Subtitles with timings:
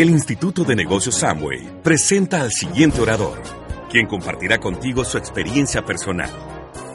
[0.00, 3.38] El Instituto de Negocios Samway presenta al siguiente orador,
[3.90, 6.30] quien compartirá contigo su experiencia personal.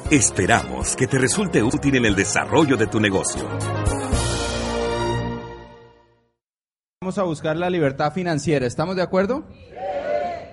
[0.09, 3.47] Esperamos que te resulte útil en el desarrollo de tu negocio.
[6.99, 9.45] Vamos a buscar la libertad financiera, ¿estamos de acuerdo?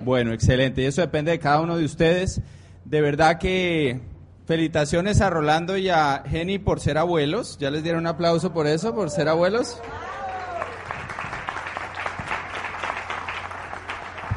[0.01, 2.39] Bueno, excelente, y eso depende de cada uno de ustedes.
[2.85, 3.99] De verdad que
[4.45, 7.57] felicitaciones a Rolando y a Jenny por ser abuelos.
[7.57, 9.81] ¿Ya les dieron un aplauso por eso, por ser abuelos?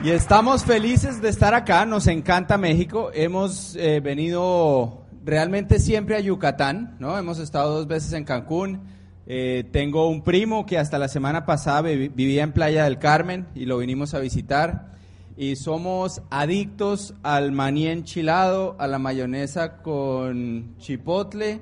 [0.07, 3.11] Y estamos felices de estar acá, nos encanta México.
[3.13, 7.19] Hemos eh, venido realmente siempre a Yucatán, ¿no?
[7.19, 8.83] Hemos estado dos veces en Cancún.
[9.27, 13.65] Eh, tengo un primo que hasta la semana pasada vivía en Playa del Carmen y
[13.65, 14.93] lo vinimos a visitar.
[15.37, 21.61] Y somos adictos al maní enchilado, a la mayonesa con chipotle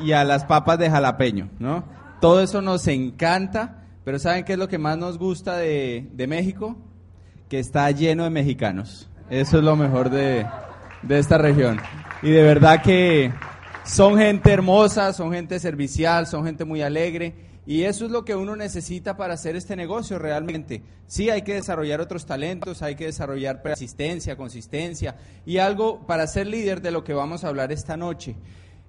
[0.00, 1.82] y a las papas de jalapeño, ¿no?
[2.20, 6.26] Todo eso nos encanta, pero ¿saben qué es lo que más nos gusta de, de
[6.28, 6.76] México?
[7.48, 9.08] Que está lleno de mexicanos.
[9.30, 10.46] Eso es lo mejor de,
[11.02, 11.78] de esta región.
[12.22, 13.32] Y de verdad que
[13.84, 17.46] son gente hermosa, son gente servicial, son gente muy alegre.
[17.66, 20.82] Y eso es lo que uno necesita para hacer este negocio realmente.
[21.08, 26.46] Sí, hay que desarrollar otros talentos, hay que desarrollar persistencia, consistencia y algo para ser
[26.46, 28.36] líder de lo que vamos a hablar esta noche.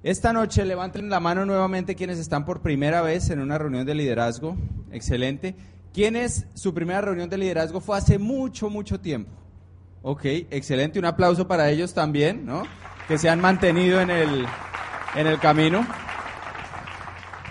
[0.03, 3.95] Esta noche levanten la mano nuevamente quienes están por primera vez en una reunión de
[3.95, 4.55] liderazgo.
[4.91, 5.55] Excelente.
[5.93, 7.79] ¿Quién es su primera reunión de liderazgo?
[7.81, 9.31] Fue hace mucho, mucho tiempo.
[10.01, 10.99] Ok, excelente.
[10.99, 12.63] Un aplauso para ellos también, ¿no?
[13.07, 14.45] Que se han mantenido en el,
[15.15, 15.85] en el camino.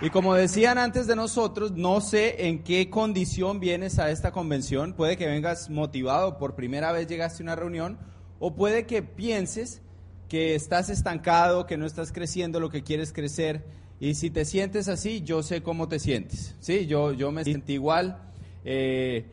[0.00, 4.92] Y como decían antes de nosotros, no sé en qué condición vienes a esta convención.
[4.92, 7.98] Puede que vengas motivado, por primera vez llegaste a una reunión,
[8.38, 9.80] o puede que pienses
[10.28, 13.64] que estás estancado, que no estás creciendo lo que quieres crecer.
[13.98, 16.54] Y si te sientes así, yo sé cómo te sientes.
[16.60, 18.18] Sí, yo, yo me siento igual.
[18.64, 19.24] Eh,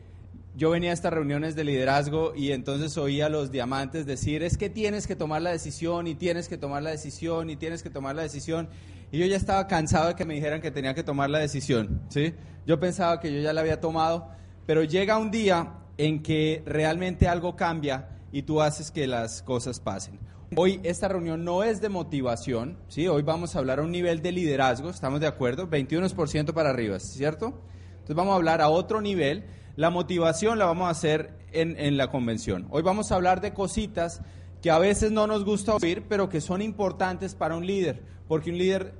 [0.55, 4.57] yo venía a estas reuniones de liderazgo y entonces oía a los diamantes decir, es
[4.57, 7.89] que tienes que tomar la decisión y tienes que tomar la decisión y tienes que
[7.89, 8.69] tomar la decisión.
[9.11, 12.01] Y yo ya estaba cansado de que me dijeran que tenía que tomar la decisión,
[12.09, 12.33] ¿sí?
[12.65, 14.29] Yo pensaba que yo ya la había tomado,
[14.65, 19.79] pero llega un día en que realmente algo cambia y tú haces que las cosas
[19.79, 20.19] pasen.
[20.55, 23.07] Hoy esta reunión no es de motivación, ¿sí?
[23.07, 25.67] Hoy vamos a hablar a un nivel de liderazgo, ¿estamos de acuerdo?
[25.67, 27.59] 21% para arriba, ¿cierto?
[27.93, 29.45] Entonces vamos a hablar a otro nivel.
[29.75, 32.67] La motivación la vamos a hacer en, en la convención.
[32.69, 34.21] Hoy vamos a hablar de cositas
[34.61, 38.03] que a veces no nos gusta oír, pero que son importantes para un líder.
[38.27, 38.93] Porque un líder,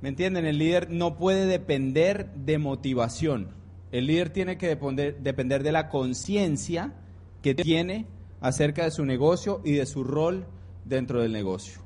[0.00, 0.46] ¿me entienden?
[0.46, 3.48] El líder no puede depender de motivación.
[3.90, 6.94] El líder tiene que depender, depender de la conciencia
[7.42, 8.06] que tiene
[8.40, 10.46] acerca de su negocio y de su rol
[10.84, 11.80] dentro del negocio.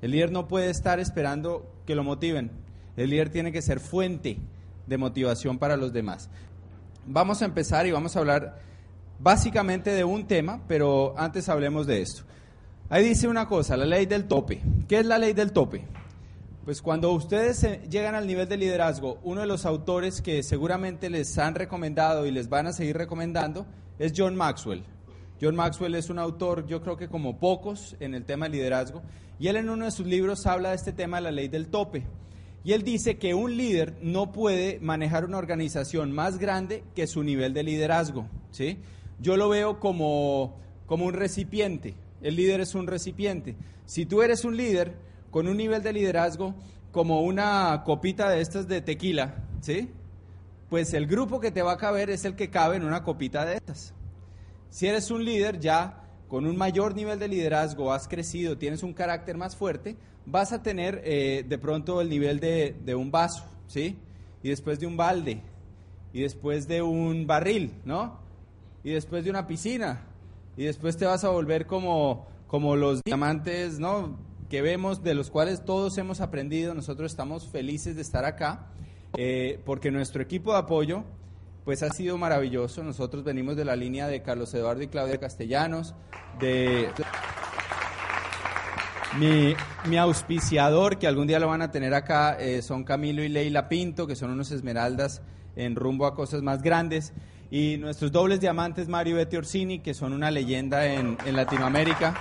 [0.00, 2.50] El líder no puede estar esperando que lo motiven.
[2.96, 4.38] El líder tiene que ser fuente
[4.86, 6.28] de motivación para los demás.
[7.06, 8.58] Vamos a empezar y vamos a hablar
[9.18, 12.22] básicamente de un tema, pero antes hablemos de esto.
[12.88, 14.60] Ahí dice una cosa, la ley del tope.
[14.88, 15.84] ¿Qué es la ley del tope?
[16.64, 21.38] Pues cuando ustedes llegan al nivel de liderazgo, uno de los autores que seguramente les
[21.38, 23.66] han recomendado y les van a seguir recomendando
[23.98, 24.84] es John Maxwell.
[25.42, 29.02] John Maxwell es un autor, yo creo que como pocos, en el tema de liderazgo,
[29.40, 31.66] y él en uno de sus libros habla de este tema de la ley del
[31.66, 32.04] tope.
[32.62, 37.24] Y él dice que un líder no puede manejar una organización más grande que su
[37.24, 38.28] nivel de liderazgo.
[38.52, 38.78] ¿sí?
[39.18, 41.96] Yo lo veo como, como un recipiente.
[42.20, 43.56] El líder es un recipiente.
[43.84, 44.94] Si tú eres un líder
[45.32, 46.54] con un nivel de liderazgo
[46.92, 49.90] como una copita de estas de tequila, ¿sí?
[50.70, 53.44] pues el grupo que te va a caber es el que cabe en una copita
[53.44, 53.92] de estas.
[54.72, 58.94] Si eres un líder ya con un mayor nivel de liderazgo, has crecido, tienes un
[58.94, 63.44] carácter más fuerte, vas a tener eh, de pronto el nivel de, de, un vaso,
[63.66, 63.98] ¿sí?
[64.42, 65.42] Y después de un balde,
[66.14, 68.18] y después de un barril, ¿no?
[68.82, 70.06] Y después de una piscina,
[70.56, 74.16] y después te vas a volver como, como los diamantes, ¿no?
[74.48, 78.70] Que vemos, de los cuales todos hemos aprendido, nosotros estamos felices de estar acá,
[79.18, 81.04] eh, porque nuestro equipo de apoyo,
[81.64, 82.82] pues ha sido maravilloso.
[82.82, 85.94] Nosotros venimos de la línea de Carlos Eduardo y Claudia Castellanos,
[86.40, 86.90] de
[89.18, 93.68] mi, auspiciador, que algún día lo van a tener acá, eh, son Camilo y Leila
[93.68, 95.22] Pinto, que son unos esmeraldas
[95.54, 97.12] en rumbo a cosas más grandes.
[97.50, 102.14] Y nuestros dobles diamantes, Mario y Betty Orsini, que son una leyenda en, en Latinoamérica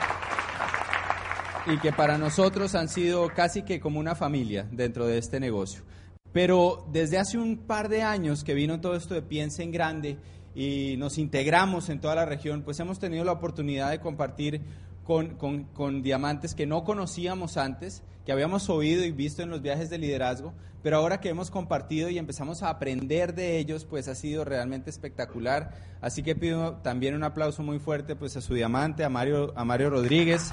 [1.67, 5.83] y que para nosotros han sido casi que como una familia dentro de este negocio.
[6.33, 10.17] Pero desde hace un par de años que vino todo esto de Piensa en Grande
[10.55, 14.61] y nos integramos en toda la región, pues hemos tenido la oportunidad de compartir
[15.03, 15.35] con,
[15.73, 19.97] con, diamantes que no conocíamos antes, que habíamos oído y visto en los viajes de
[19.97, 24.45] liderazgo, pero ahora que hemos compartido y empezamos a aprender de ellos, pues ha sido
[24.45, 25.71] realmente espectacular.
[26.01, 29.65] Así que pido también un aplauso muy fuerte pues a su diamante, a Mario, a
[29.65, 30.51] Mario Rodríguez,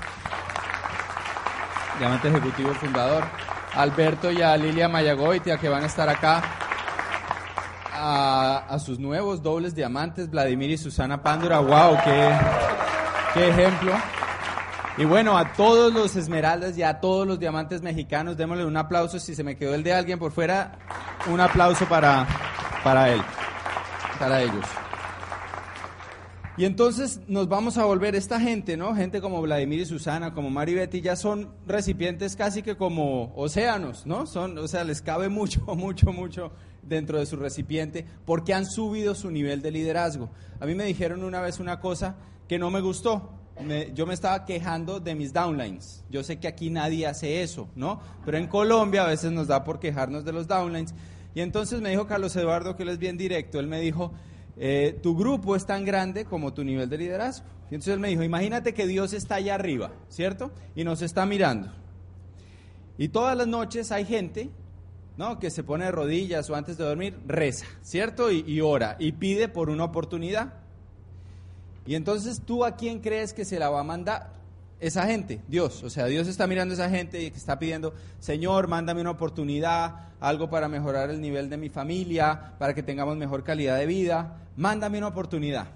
[1.99, 3.25] diamante ejecutivo fundador,
[3.75, 6.43] Alberto y a Lilia Mayagoitia que van a estar acá.
[8.01, 11.59] A, sus nuevos dobles diamantes, Vladimir y Susana Pándora.
[11.59, 11.97] ¡Wow!
[12.05, 12.31] ¡Qué,
[13.35, 13.93] qué ejemplo!
[14.97, 19.19] Y bueno, a todos los esmeraldas y a todos los diamantes mexicanos, démosle un aplauso.
[19.19, 20.79] Si se me quedó el de alguien por fuera,
[21.27, 22.27] un aplauso para,
[22.83, 23.23] para él,
[24.19, 24.65] para ellos.
[26.59, 28.95] Y entonces nos vamos a volver esta gente, ¿no?
[28.95, 34.05] Gente como Vladimir y Susana, como Mari Betty, ya son recipientes casi que como océanos,
[34.07, 34.27] ¿no?
[34.27, 36.53] Son, o sea, les cabe mucho, mucho, mucho
[36.83, 40.31] dentro de su recipiente porque han subido su nivel de liderazgo.
[40.61, 42.17] A mí me dijeron una vez una cosa
[42.49, 43.39] que no me gustó
[43.95, 46.05] yo me estaba quejando de mis downlines.
[46.11, 48.01] Yo sé que aquí nadie hace eso, ¿no?
[48.25, 50.95] Pero en Colombia a veces nos da por quejarnos de los downlines.
[51.35, 54.13] Y entonces me dijo Carlos Eduardo, que él es bien directo, él me dijo,
[54.59, 57.47] eh, tu grupo es tan grande como tu nivel de liderazgo.
[57.71, 60.51] Y entonces él me dijo, imagínate que Dios está allá arriba, ¿cierto?
[60.75, 61.71] Y nos está mirando.
[62.97, 64.51] Y todas las noches hay gente,
[65.17, 65.39] ¿no?
[65.39, 68.33] Que se pone de rodillas o antes de dormir, reza, ¿cierto?
[68.33, 70.55] Y, y ora y pide por una oportunidad.
[71.87, 74.38] Y entonces tú a quién crees que se la va a mandar?
[74.81, 75.83] Esa gente, Dios.
[75.83, 80.09] O sea, Dios está mirando a esa gente y está pidiendo, Señor, mándame una oportunidad,
[80.21, 84.47] algo para mejorar el nivel de mi familia, para que tengamos mejor calidad de vida.
[84.57, 85.69] Mándame una oportunidad.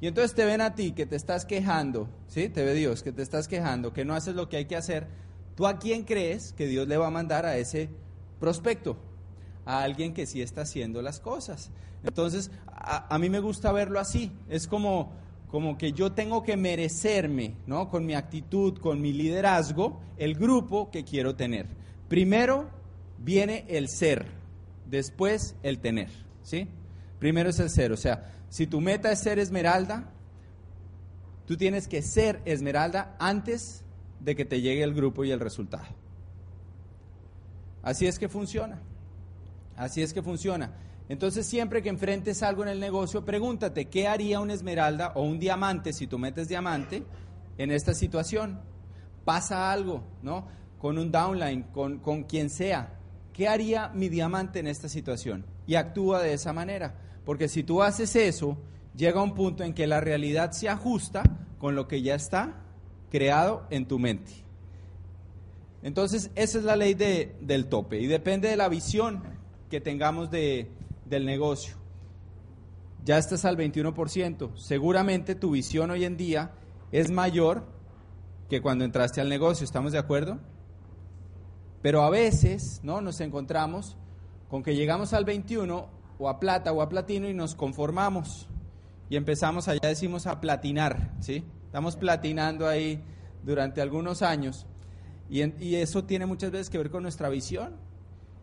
[0.00, 2.48] Y entonces te ven a ti que te estás quejando, ¿sí?
[2.48, 5.06] Te ve Dios que te estás quejando, que no haces lo que hay que hacer.
[5.54, 7.88] ¿Tú a quién crees que Dios le va a mandar a ese
[8.40, 8.96] prospecto?
[9.64, 11.70] A alguien que sí está haciendo las cosas.
[12.04, 14.32] Entonces, a, a mí me gusta verlo así.
[14.48, 15.12] Es como,
[15.48, 17.88] como que yo tengo que merecerme, ¿no?
[17.88, 21.66] Con mi actitud, con mi liderazgo, el grupo que quiero tener.
[22.08, 22.68] Primero
[23.18, 24.26] viene el ser,
[24.86, 26.10] después el tener,
[26.42, 26.68] ¿sí?
[27.18, 30.10] Primero es el ser, o sea, si tu meta es ser esmeralda,
[31.46, 33.84] tú tienes que ser esmeralda antes
[34.20, 35.86] de que te llegue el grupo y el resultado.
[37.82, 38.80] Así es que funciona.
[39.76, 40.72] Así es que funciona.
[41.08, 45.38] Entonces siempre que enfrentes algo en el negocio, pregúntate, ¿qué haría un esmeralda o un
[45.38, 47.04] diamante si tú metes diamante
[47.58, 48.60] en esta situación?
[49.24, 50.48] Pasa algo, ¿no?
[50.78, 52.94] Con un downline, con, con quien sea.
[53.32, 55.44] ¿Qué haría mi diamante en esta situación?
[55.66, 56.94] Y actúa de esa manera.
[57.24, 58.56] Porque si tú haces eso,
[58.96, 61.22] llega un punto en que la realidad se ajusta
[61.58, 62.62] con lo que ya está
[63.10, 64.32] creado en tu mente.
[65.82, 69.22] Entonces, esa es la ley de, del tope y depende de la visión
[69.70, 70.70] que tengamos de,
[71.08, 71.76] del negocio.
[73.04, 74.56] Ya estás al 21%.
[74.56, 76.52] Seguramente tu visión hoy en día
[76.92, 77.64] es mayor
[78.48, 80.38] que cuando entraste al negocio, ¿estamos de acuerdo?
[81.82, 83.00] Pero a veces, ¿no?
[83.00, 83.96] Nos encontramos
[84.48, 85.88] con que llegamos al 21
[86.18, 88.48] o a plata o a platino y nos conformamos
[89.08, 91.44] y empezamos allá decimos a platinar, ¿sí?
[91.66, 93.02] Estamos platinando ahí
[93.44, 94.66] durante algunos años
[95.28, 97.76] y, y eso tiene muchas veces que ver con nuestra visión.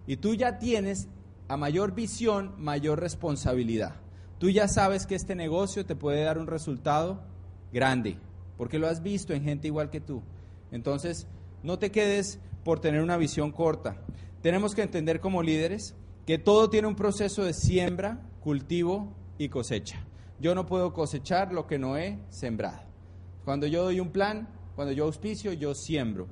[0.08, 1.08] Y tú ya tienes
[1.48, 3.96] a mayor visión, mayor responsabilidad.
[4.40, 7.22] Tú ya sabes que este negocio te puede dar un resultado
[7.72, 8.18] grande,
[8.58, 10.22] porque lo has visto en gente igual que tú.
[10.72, 11.28] Entonces,
[11.62, 13.98] no te quedes por tener una visión corta.
[14.42, 15.96] Tenemos que entender como líderes
[16.26, 20.04] que todo tiene un proceso de siembra, cultivo y cosecha.
[20.40, 22.82] Yo no puedo cosechar lo que no he sembrado.
[23.46, 26.28] Cuando yo doy un plan, cuando yo auspicio, yo siembro.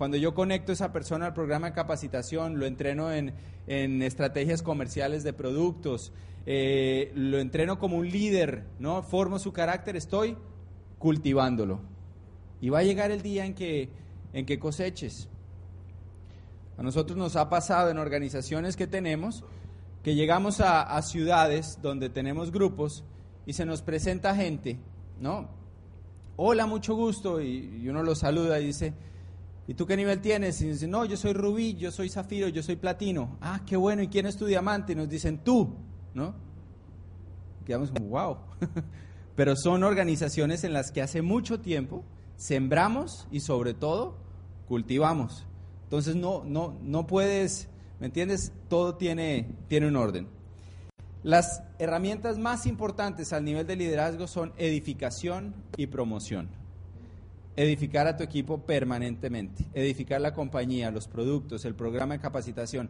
[0.00, 3.34] Cuando yo conecto a esa persona al programa de capacitación, lo entreno en,
[3.66, 6.14] estrategias comerciales de productos,
[6.46, 9.02] eh, lo entreno como un líder, ¿no?
[9.02, 10.38] Formo su carácter, estoy
[10.98, 11.82] cultivándolo.
[12.62, 13.90] Y va a llegar el día en que,
[14.32, 15.28] en que coseches.
[16.78, 19.44] A nosotros nos ha pasado en organizaciones que tenemos
[20.02, 23.04] que llegamos a, ciudades donde tenemos grupos
[23.44, 24.78] y se nos presenta gente,
[25.20, 25.50] ¿no?
[26.38, 28.94] Hola, mucho gusto, y uno lo saluda y dice,
[29.70, 30.60] ¿Y tú qué nivel tienes?
[30.62, 33.38] Y dicen, no, yo soy rubí, yo soy zafiro, yo soy platino.
[33.40, 34.94] Ah, qué bueno, ¿y quién es tu diamante?
[34.94, 35.76] Y nos dicen, tú,
[36.12, 36.34] ¿no?
[37.64, 38.38] Quedamos como, wow.
[39.36, 42.02] Pero son organizaciones en las que hace mucho tiempo
[42.34, 44.18] sembramos y sobre todo
[44.66, 45.46] cultivamos.
[45.84, 47.68] Entonces no, no, no puedes,
[48.00, 48.52] ¿me entiendes?
[48.68, 50.26] Todo tiene, tiene un orden.
[51.22, 56.59] Las herramientas más importantes al nivel de liderazgo son edificación y promoción.
[57.56, 62.88] Edificar a tu equipo permanentemente, edificar la compañía, los productos, el programa de capacitación,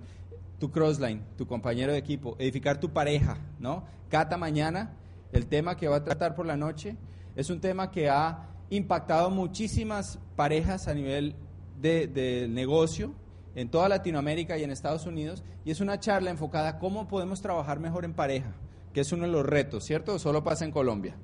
[0.58, 3.84] tu crossline, tu compañero de equipo, edificar tu pareja, ¿no?
[4.08, 4.96] Cada mañana,
[5.32, 6.96] el tema que va a tratar por la noche
[7.34, 11.34] es un tema que ha impactado muchísimas parejas a nivel
[11.80, 13.14] de, de negocio,
[13.54, 17.40] en toda Latinoamérica y en Estados Unidos, y es una charla enfocada a cómo podemos
[17.40, 18.52] trabajar mejor en pareja,
[18.92, 20.18] que es uno de los retos, ¿cierto?
[20.18, 21.16] Solo pasa en Colombia.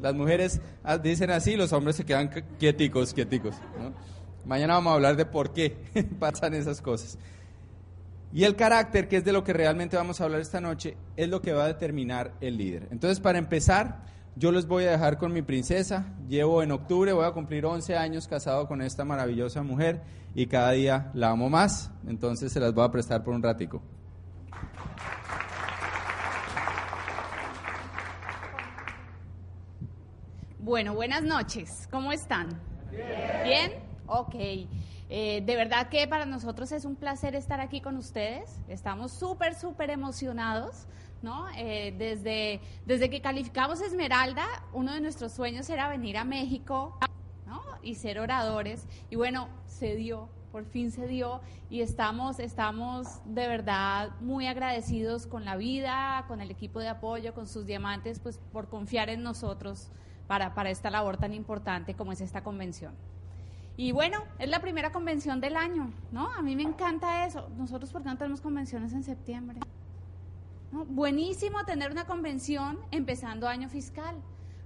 [0.00, 3.54] Las mujeres ah, dicen así, los hombres se quedan quieticos, quieticos.
[4.44, 5.76] Mañana vamos a hablar de por qué
[6.18, 7.18] pasan esas cosas.
[8.32, 11.28] Y el carácter, que es de lo que realmente vamos a hablar esta noche, es
[11.28, 12.88] lo que va a determinar el líder.
[12.90, 14.02] Entonces, para empezar,
[14.36, 16.14] yo les voy a dejar con mi princesa.
[16.28, 20.02] Llevo en octubre, voy a cumplir 11 años casado con esta maravillosa mujer
[20.34, 21.90] y cada día la amo más.
[22.06, 23.82] Entonces se las voy a prestar por un ratico.
[30.68, 31.88] Bueno, buenas noches.
[31.90, 32.60] ¿Cómo están?
[32.90, 33.42] Bien.
[33.42, 33.72] ¿Bien?
[34.06, 34.34] Ok.
[34.34, 38.60] Eh, de verdad que para nosotros es un placer estar aquí con ustedes.
[38.68, 40.86] Estamos súper, súper emocionados.
[41.22, 41.46] ¿no?
[41.56, 44.44] Eh, desde, desde que calificamos Esmeralda,
[44.74, 46.98] uno de nuestros sueños era venir a México
[47.46, 47.62] ¿no?
[47.82, 48.86] y ser oradores.
[49.08, 51.40] Y bueno, se dio, por fin se dio.
[51.70, 57.32] Y estamos, estamos de verdad muy agradecidos con la vida, con el equipo de apoyo,
[57.32, 59.90] con sus diamantes, pues por confiar en nosotros
[60.28, 62.94] para, para esta labor tan importante como es esta convención.
[63.76, 66.32] Y bueno, es la primera convención del año, ¿no?
[66.32, 67.48] A mí me encanta eso.
[67.56, 69.60] Nosotros, ¿por qué no tenemos convenciones en septiembre?
[70.70, 74.16] Buenísimo tener una convención empezando año fiscal,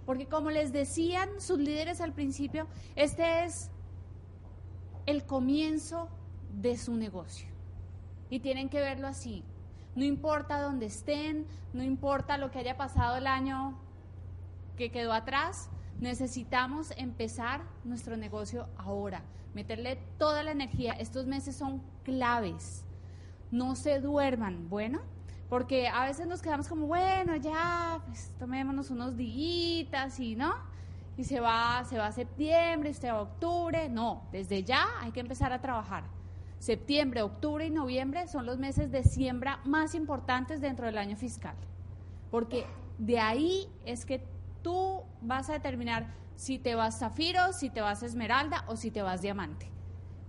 [0.04, 2.66] porque como les decían sus líderes al principio,
[2.96, 3.70] este es
[5.06, 6.08] el comienzo
[6.60, 7.48] de su negocio.
[8.30, 9.44] Y tienen que verlo así.
[9.94, 13.78] No importa dónde estén, no importa lo que haya pasado el año
[14.76, 15.70] que quedó atrás,
[16.02, 19.22] Necesitamos empezar nuestro negocio ahora,
[19.54, 20.94] meterle toda la energía.
[20.94, 22.84] Estos meses son claves.
[23.52, 25.00] No se duerman, bueno,
[25.48, 30.52] porque a veces nos quedamos como, bueno, ya, pues tomémonos unos días y no,
[31.16, 33.88] y se va, se va a septiembre, se va a octubre.
[33.88, 36.02] No, desde ya hay que empezar a trabajar.
[36.58, 41.54] Septiembre, octubre y noviembre son los meses de siembra más importantes dentro del año fiscal,
[42.28, 42.66] porque
[42.98, 44.31] de ahí es que
[44.62, 49.02] tú vas a determinar si te vas zafiro, si te vas esmeralda o si te
[49.02, 49.70] vas diamante.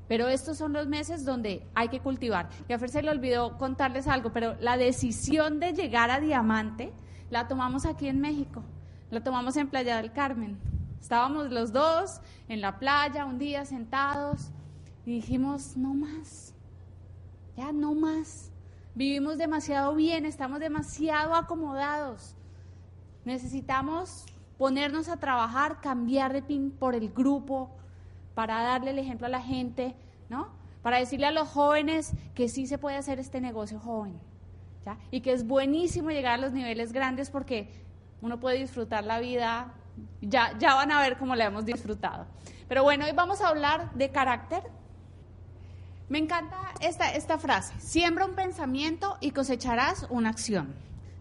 [0.08, 2.50] Pero estos son los meses donde hay que cultivar.
[2.68, 6.92] Y a Fer se le olvidó contarles algo, pero la decisión de llegar a diamante
[7.30, 8.64] la tomamos aquí en México.
[9.10, 10.60] La tomamos en Playa del Carmen.
[11.00, 14.52] Estábamos los dos en la playa un día sentados
[15.06, 16.54] y dijimos, no más,
[17.58, 18.52] ya no más.
[18.96, 22.36] Vivimos demasiado bien, estamos demasiado acomodados.
[23.26, 24.26] Necesitamos
[24.58, 27.72] ponernos a trabajar, cambiar de pin por el grupo,
[28.34, 29.96] para darle el ejemplo a la gente,
[30.30, 30.50] ¿no?
[30.82, 34.20] Para decirle a los jóvenes que sí se puede hacer este negocio joven,
[34.86, 34.98] ¿ya?
[35.12, 37.70] Y que es buenísimo llegar a los niveles grandes porque
[38.22, 39.74] uno puede disfrutar la vida,
[40.22, 42.26] ya, ya van a ver cómo la hemos disfrutado.
[42.68, 44.64] Pero bueno, hoy vamos a hablar de carácter.
[46.10, 50.74] Me encanta esta, esta frase, siembra un pensamiento y cosecharás una acción.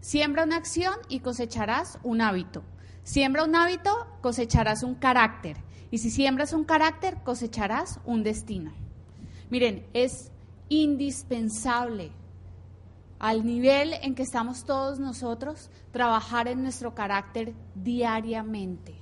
[0.03, 2.65] Siembra una acción y cosecharás un hábito.
[3.05, 5.57] Siembra un hábito, cosecharás un carácter.
[5.93, 8.73] Y si siembras un carácter, cosecharás un destino.
[9.49, 10.33] Miren, es
[10.69, 12.11] indispensable
[13.21, 18.97] al nivel en que estamos todos nosotros trabajar en nuestro carácter diariamente.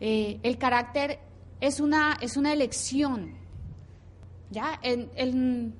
[0.00, 1.18] Eh, el carácter
[1.62, 3.38] es una, es una elección.
[4.50, 4.78] ¿ya?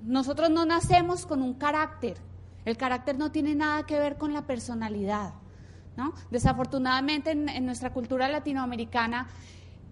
[0.03, 2.17] nosotros no nacemos con un carácter.
[2.65, 5.33] El carácter no tiene nada que ver con la personalidad.
[5.97, 6.15] ¿no?
[6.31, 9.29] Desafortunadamente en, nuestra cultura latinoamericana,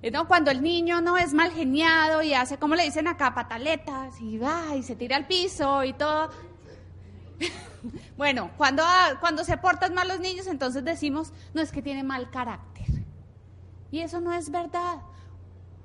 [0.03, 0.29] eh, ¿no?
[0.29, 4.39] cuando el niño no es mal geniado y hace, como le dicen acá, pataletas y
[4.39, 6.31] va y se tira al piso y todo.
[8.17, 8.83] bueno, cuando,
[9.21, 12.87] cuando se portan mal los niños, entonces decimos, no es que tiene mal carácter.
[13.91, 15.01] Y eso no es verdad.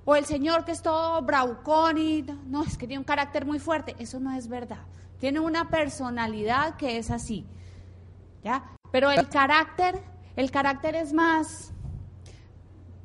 [0.05, 3.59] O el señor que es todo braucón y no, es que tiene un carácter muy
[3.59, 3.95] fuerte.
[3.99, 4.81] Eso no es verdad.
[5.23, 7.45] Tiene una personalidad que es así.
[8.43, 8.75] ¿Ya?
[8.91, 10.03] Pero el carácter,
[10.35, 11.71] el carácter es más,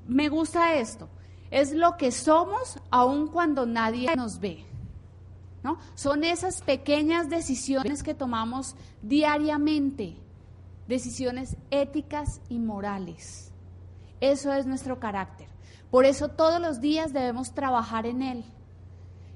[0.09, 1.09] me gusta esto,
[1.53, 4.67] es lo que somos aun cuando nadie nos ve.
[5.63, 5.79] ¿no?
[5.95, 10.17] Son esas pequeñas decisiones que tomamos diariamente,
[10.89, 13.53] decisiones éticas y morales.
[14.21, 15.47] Eso es nuestro carácter.
[15.89, 18.45] Por eso todos los días debemos trabajar en él.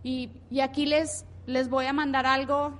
[0.02, 2.78] Y, y aquí les les voy a mandar algo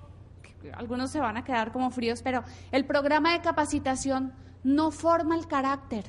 [0.75, 5.47] algunos se van a quedar como fríos, pero el programa de capacitación no forma el
[5.47, 6.05] carácter.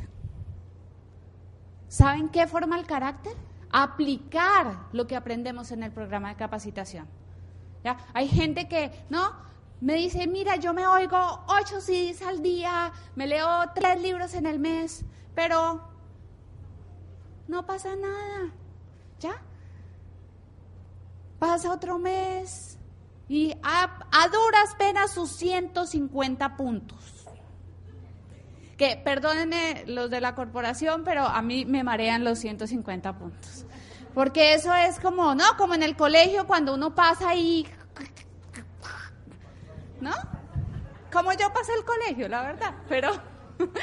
[1.88, 3.36] ¿Saben qué forma el carácter?
[3.72, 7.08] Aplicar lo que aprendemos en el programa de capacitación.
[7.84, 7.98] ¿Ya?
[8.14, 9.32] Hay gente que, ¿no?
[9.82, 11.18] Me dice, mira, yo me oigo
[11.48, 15.04] ocho CDs al día, me leo tres libros en el mes,
[15.36, 15.82] pero
[17.48, 18.52] no pasa nada.
[19.20, 19.42] ¿Ya?
[21.44, 22.78] Pasa otro mes
[23.28, 27.28] y a, a duras penas sus 150 puntos.
[28.78, 33.66] Que perdónenme los de la corporación, pero a mí me marean los 150 puntos.
[34.14, 35.44] Porque eso es como, ¿no?
[35.58, 37.68] Como en el colegio cuando uno pasa ahí,
[40.00, 40.14] ¿no?
[41.12, 43.12] Como yo pasé el colegio, la verdad, pero...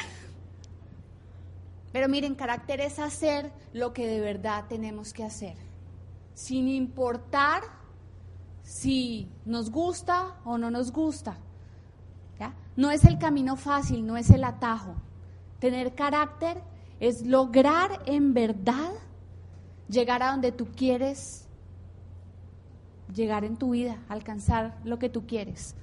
[1.93, 5.57] Pero miren, carácter es hacer lo que de verdad tenemos que hacer,
[6.33, 7.61] sin importar
[8.63, 11.37] si nos gusta o no nos gusta.
[12.75, 14.95] No es el camino fácil, no es el atajo.
[15.59, 16.63] Tener carácter
[16.99, 18.91] es lograr en verdad
[19.89, 21.47] llegar a donde tú quieres
[23.13, 25.75] llegar en tu vida, alcanzar lo que tú quieres.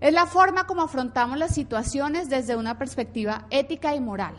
[0.00, 4.34] Es la forma como afrontamos las situaciones desde una perspectiva ética y moral.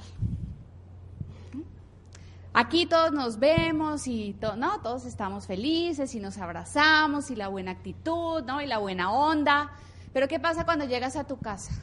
[2.54, 4.80] Aquí todos nos vemos y ¿no?
[4.82, 8.62] todos estamos felices y nos abrazamos y la buena actitud ¿no?
[8.62, 9.72] y la buena onda.
[10.14, 11.74] Pero ¿qué pasa cuando llegas a tu casa?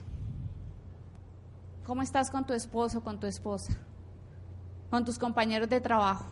[1.85, 3.73] ¿Cómo estás con tu esposo, con tu esposa?
[4.91, 6.27] Con tus compañeros de trabajo.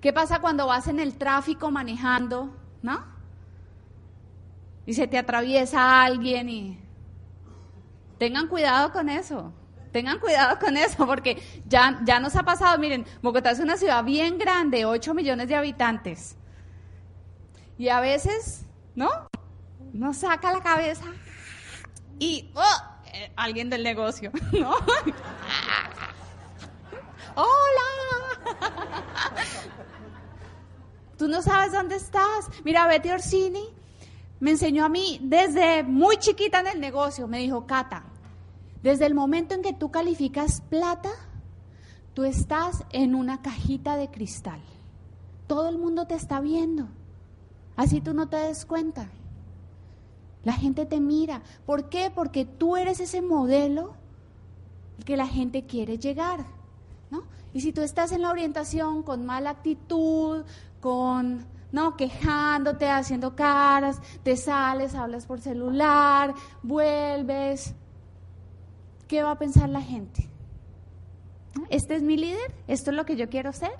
[0.00, 3.04] ¿Qué pasa cuando vas en el tráfico manejando, ¿no?
[4.86, 6.78] Y se te atraviesa alguien y
[8.22, 9.52] Tengan cuidado con eso.
[9.92, 14.02] Tengan cuidado con eso, porque ya, ya nos ha pasado, miren, Bogotá es una ciudad
[14.02, 16.36] bien grande, 8 millones de habitantes.
[17.76, 19.10] Y a veces, ¿no?
[19.92, 21.04] Nos saca la cabeza
[22.18, 22.62] y oh,
[23.12, 24.70] eh, alguien del negocio, ¿no?
[27.34, 28.60] ¡Hola!
[31.18, 32.48] Tú no sabes dónde estás.
[32.64, 33.68] Mira, Betty Orsini
[34.40, 37.28] me enseñó a mí desde muy chiquita en el negocio.
[37.28, 38.04] Me dijo, Cata,
[38.82, 41.10] desde el momento en que tú calificas plata,
[42.14, 44.60] tú estás en una cajita de cristal.
[45.46, 46.88] Todo el mundo te está viendo.
[47.76, 49.08] Así tú no te des cuenta.
[50.44, 51.42] La gente te mira.
[51.64, 52.10] ¿Por qué?
[52.12, 53.94] Porque tú eres ese modelo
[55.04, 56.44] que la gente quiere llegar.
[57.10, 57.24] ¿no?
[57.52, 60.44] Y si tú estás en la orientación con mala actitud,
[60.80, 67.74] con no quejándote, haciendo caras, te sales, hablas por celular, vuelves,
[69.12, 70.26] ¿qué va a pensar la gente?
[71.68, 72.54] ¿Este es mi líder?
[72.66, 73.74] ¿Esto es lo que yo quiero ser?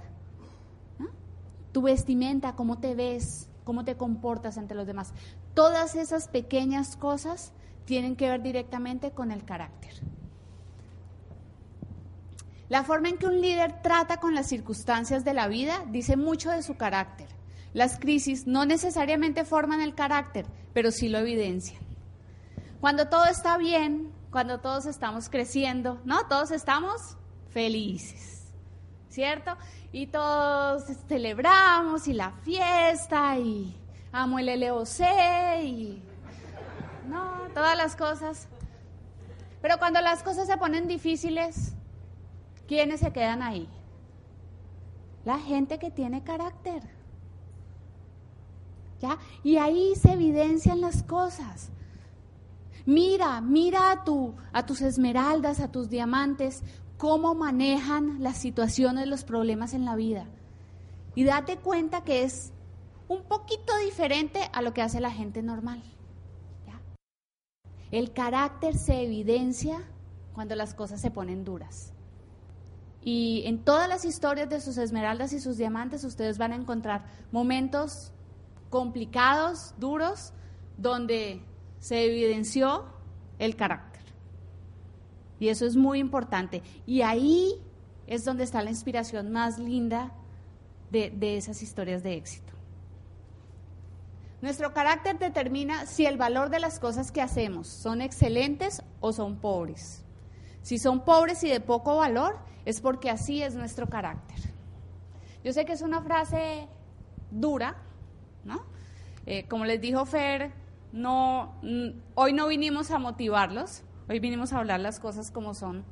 [1.72, 5.14] Tu vestimenta, cómo te ves, cómo te comportas ante los demás.
[5.54, 7.54] Todas esas pequeñas cosas
[7.86, 9.94] tienen que ver directamente con el carácter.
[12.68, 16.50] La forma en que un líder trata con las circunstancias de la vida dice mucho
[16.50, 17.28] de su carácter.
[17.72, 21.80] Las crisis no necesariamente forman el carácter, pero sí lo evidencian.
[22.82, 26.26] Cuando todo está bien, cuando todos estamos creciendo, ¿no?
[26.26, 27.18] Todos estamos
[27.50, 28.50] felices,
[29.10, 29.56] ¿cierto?
[29.92, 33.76] Y todos celebramos y la fiesta y
[34.10, 35.00] amo el LOC
[35.62, 36.02] y,
[37.06, 37.42] ¿no?
[37.52, 38.48] Todas las cosas.
[39.60, 41.74] Pero cuando las cosas se ponen difíciles,
[42.66, 43.68] ¿quiénes se quedan ahí?
[45.26, 46.82] La gente que tiene carácter.
[48.98, 49.18] ¿Ya?
[49.44, 51.70] Y ahí se evidencian las cosas.
[52.86, 56.62] Mira, mira a, tu, a tus esmeraldas, a tus diamantes,
[56.96, 60.26] cómo manejan las situaciones, los problemas en la vida.
[61.14, 62.52] Y date cuenta que es
[63.08, 65.82] un poquito diferente a lo que hace la gente normal.
[67.90, 69.82] El carácter se evidencia
[70.32, 71.92] cuando las cosas se ponen duras.
[73.02, 77.04] Y en todas las historias de sus esmeraldas y sus diamantes ustedes van a encontrar
[77.32, 78.12] momentos
[78.70, 80.32] complicados, duros,
[80.78, 81.44] donde
[81.82, 82.84] se evidenció
[83.40, 84.02] el carácter.
[85.40, 86.62] Y eso es muy importante.
[86.86, 87.60] Y ahí
[88.06, 90.12] es donde está la inspiración más linda
[90.92, 92.52] de, esas historias de éxito.
[94.42, 99.40] Nuestro carácter determina si el valor de las cosas que hacemos son excelentes o son
[99.40, 100.04] pobres.
[100.62, 104.38] Si son pobres y de poco valor, es porque así es nuestro carácter.
[105.42, 106.68] Yo sé que es una frase
[107.32, 107.76] dura,
[108.44, 108.62] ¿no?
[109.26, 110.61] Eh, como les dijo Fer,
[110.92, 111.54] no,
[112.14, 115.84] hoy no vinimos a motivarlos, hoy vinimos a hablar las cosas como son.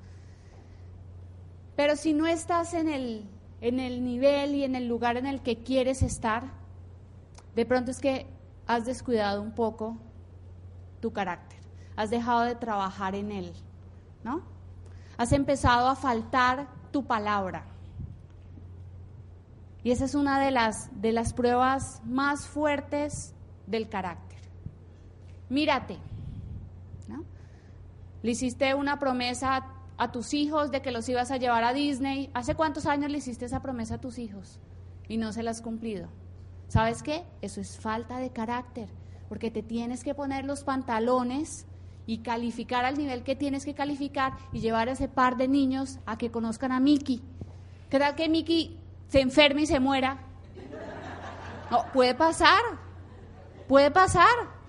[1.77, 3.25] Pero si no estás en el,
[3.61, 6.45] en el nivel y en el lugar en el que quieres estar,
[7.55, 8.27] de pronto es que
[8.67, 9.97] has descuidado un poco
[11.01, 11.59] tu carácter,
[11.97, 13.53] has dejado de trabajar en él,
[14.23, 14.43] ¿no?
[15.17, 17.65] Has empezado a faltar tu palabra.
[19.83, 23.35] Y esa es una de las, de las pruebas más fuertes
[23.67, 24.30] del carácter.
[25.51, 25.99] Mírate,
[27.09, 27.25] ¿no?
[28.23, 29.67] Le hiciste una promesa
[29.99, 32.31] a tus hijos de que los ibas a llevar a Disney.
[32.33, 34.61] ¿Hace cuántos años le hiciste esa promesa a tus hijos?
[35.09, 36.09] Y no se la has cumplido.
[36.69, 37.25] ¿Sabes qué?
[37.43, 38.89] Eso es falta de carácter,
[39.29, 41.67] porque te tienes que poner los pantalones
[42.07, 45.99] y calificar al nivel que tienes que calificar y llevar a ese par de niños
[46.07, 47.23] a que conozcan a Mickey.
[47.91, 50.19] ¿Qué tal que Mickey se enferme y se muera?
[51.73, 52.63] No, puede pasar,
[53.67, 54.60] puede pasar.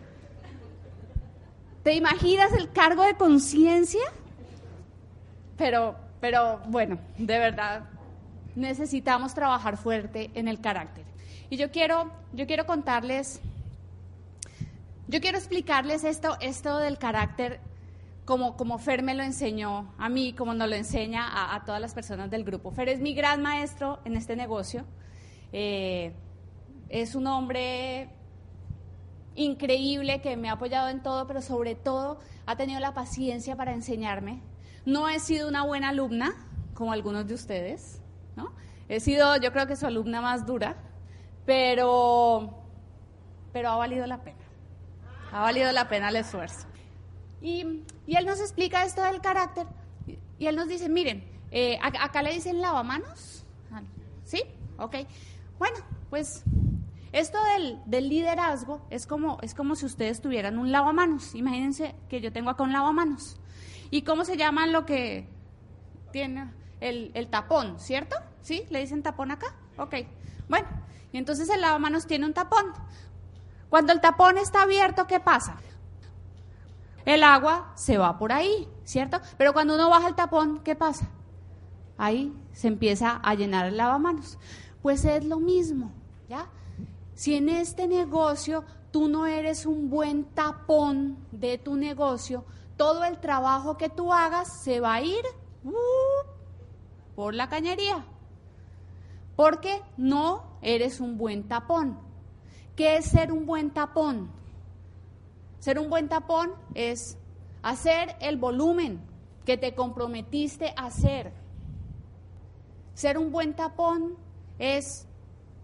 [1.83, 4.01] ¿Te imaginas el cargo de conciencia?
[5.57, 7.83] Pero, pero bueno, de verdad,
[8.55, 11.05] necesitamos trabajar fuerte en el carácter.
[11.49, 13.41] Y yo quiero, yo quiero contarles,
[15.07, 17.59] yo quiero explicarles esto, esto del carácter
[18.25, 21.93] como, como Fer me lo enseñó a mí, como nos lo enseña a, todas las
[21.93, 22.71] personas del grupo.
[22.71, 24.85] Fer es mi gran maestro en este negocio.
[25.51, 26.13] Eh,
[26.89, 28.09] es un hombre
[29.35, 33.73] increíble que me ha apoyado en todo, pero sobre todo ha tenido la paciencia para
[33.73, 34.41] enseñarme.
[34.85, 36.33] No he sido una buena alumna,
[36.73, 38.01] como algunos de ustedes,
[38.35, 38.51] ¿no?
[38.89, 40.77] He sido, yo creo que su alumna más dura,
[41.45, 42.63] pero,
[43.53, 44.37] pero ha valido la pena.
[45.31, 46.67] Ha valido la pena el esfuerzo.
[47.41, 49.65] Y, él nos explica esto del carácter
[50.37, 53.45] y él nos dice, miren, eh, acá le dicen lavamanos.
[54.25, 54.43] ¿Sí?
[54.77, 54.95] Ok.
[55.59, 55.77] Bueno,
[56.09, 56.43] pues
[57.13, 57.37] esto
[57.85, 61.35] del, liderazgo es como, es como si ustedes tuvieran un lavamanos.
[61.35, 63.37] Imagínense que yo tengo acá un lavamanos.
[63.89, 65.27] ¿Y cómo se llama lo que
[66.11, 68.15] tiene el, el tapón, cierto?
[68.41, 68.65] ¿Sí?
[68.69, 69.55] ¿Le dicen tapón acá?
[69.77, 69.95] Ok.
[70.47, 70.67] Bueno,
[71.11, 72.73] y entonces el lavamanos tiene un tapón.
[73.69, 75.57] Cuando el tapón está abierto, ¿qué pasa?
[77.05, 79.19] El agua se va por ahí, ¿cierto?
[79.37, 81.09] Pero cuando uno baja el tapón, ¿qué pasa?
[81.97, 84.37] Ahí se empieza a llenar el lavamanos.
[84.81, 85.91] Pues es lo mismo,
[86.29, 86.47] ¿ya?
[87.21, 92.45] Si en este negocio tú no eres un buen tapón de tu negocio,
[92.77, 95.23] todo el trabajo que tú hagas se va a ir
[95.63, 95.71] uh,
[97.13, 98.03] por la cañería
[99.35, 101.99] porque no eres un buen tapón.
[102.75, 104.31] ¿Qué es ser un buen tapón?
[105.59, 107.19] Ser un buen tapón es
[107.61, 108.99] hacer el volumen
[109.45, 111.31] que te comprometiste a hacer.
[112.95, 114.17] Ser un buen tapón
[114.57, 115.05] es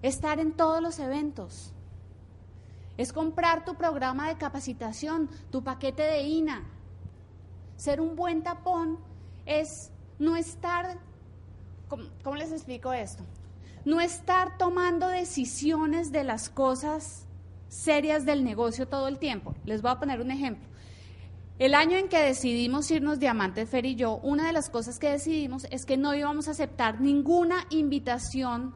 [0.02, 1.74] estar en todos los eventos.
[2.98, 6.64] Es comprar tu programa de capacitación, tu paquete de INA.
[7.76, 8.98] Ser un buen tapón
[9.46, 10.98] es no estar,
[11.88, 13.24] ¿cómo, les explico esto?
[13.88, 17.26] no estar tomando decisiones de las cosas
[17.70, 19.56] serias del negocio todo el tiempo.
[19.64, 20.68] Les voy a poner un ejemplo.
[21.58, 25.10] El año en que decidimos irnos Diamante Fer y yo, una de las cosas que
[25.10, 28.76] decidimos es que no íbamos a aceptar ninguna invitación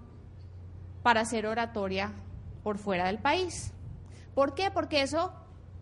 [1.04, 2.12] para hacer oratoria
[2.64, 3.72] por fuera del país.
[4.36, 4.72] ¿Por qué?
[4.72, 5.34] Porque eso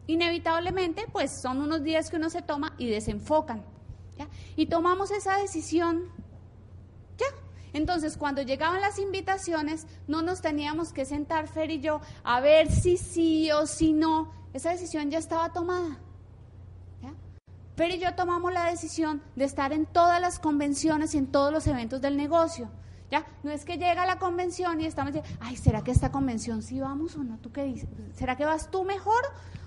[0.08, 3.64] inevitablemente pues son unos días que uno se toma y desenfocan.
[4.56, 6.12] Y tomamos esa decisión
[7.74, 12.72] entonces, cuando llegaban las invitaciones, no nos teníamos que sentar, Fer y yo, a ver
[12.72, 14.32] si sí o si no.
[14.54, 16.00] Esa decisión ya estaba tomada.
[17.76, 21.54] Fer y yo tomamos la decisión de estar en todas las convenciones y en todos
[21.54, 22.70] los eventos del negocio.
[23.12, 23.26] ¿Ya?
[23.44, 26.80] No es que llega la convención y estamos diciendo, ay, ¿será que esta convención sí
[26.80, 27.38] vamos o no?
[27.40, 27.90] ¿Tú qué dices?
[28.14, 29.24] ¿Será que vas tú mejor?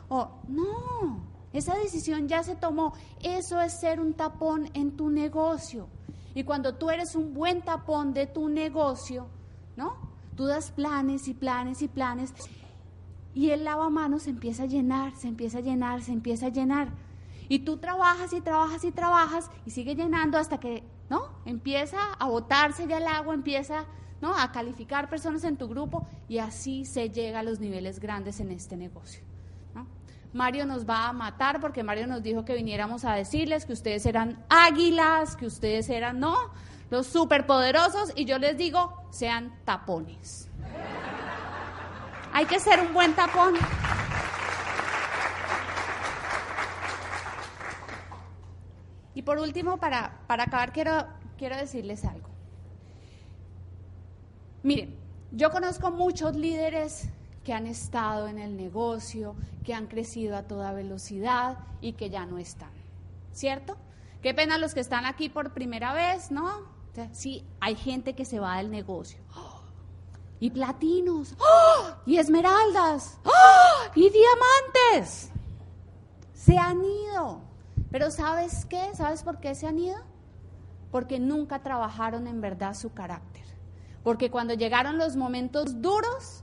[0.09, 2.95] O no, esa decisión ya se tomó.
[3.21, 5.89] Eso es ser un tapón en tu negocio.
[6.35, 9.27] Y cuando tú eres un buen tapón de tu negocio,
[9.77, 9.97] ¿no?
[10.37, 12.33] Tú das planes y planes y planes
[13.35, 16.89] y el lavamanos se empieza a llenar, se empieza a llenar, se empieza a llenar.
[17.49, 21.29] Y tú trabajas y trabajas y trabajas y sigue llenando hasta que, ¿no?
[21.45, 23.87] Empieza a botarse ya el agua, empieza,
[24.21, 24.37] ¿no?
[24.37, 28.51] A calificar personas en tu grupo y así se llega a los niveles grandes en
[28.51, 29.23] este negocio.
[30.33, 34.07] Mario nos va a matar porque Mario nos dijo que viniéramos a decirles que ustedes
[34.07, 36.37] eran águilas, que ustedes eran, ¿no?
[36.91, 40.49] Los superpoderosos y yo les digo, sean tapones.
[42.33, 43.55] Hay que ser un buen tapón.
[49.15, 52.29] Y por último, para, para acabar, quiero, quiero decirles algo.
[54.63, 54.97] Miren,
[55.33, 57.09] yo conozco muchos líderes
[57.45, 62.27] que han estado en el negocio, que han crecido a toda velocidad y que ya
[62.27, 62.71] no están.
[63.33, 63.77] ¿Cierto?
[64.23, 66.71] Qué pena los que están aquí por primera vez, ¿no?
[67.13, 69.19] sí, hay gente que se va del negocio.
[70.39, 71.95] Y platinos, ¡Oh!
[72.05, 73.91] y esmeraldas, ¡Oh!
[73.95, 75.31] y diamantes.
[76.35, 77.41] Se han ido.
[77.93, 78.83] Pero ¿sabes qué?
[78.95, 79.99] ¿Sabes por qué se han ido?
[80.91, 83.45] Porque nunca trabajaron en verdad su carácter.
[84.03, 86.43] Porque cuando llegaron los momentos duros,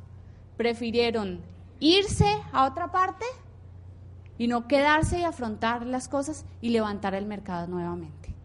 [0.57, 1.41] prefirieron
[1.79, 3.25] irse a otra parte
[4.37, 8.35] y no quedarse y afrontar las cosas y levantar el mercado nuevamente.